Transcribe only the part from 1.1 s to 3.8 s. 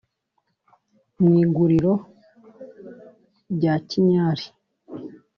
Mu iguriro rya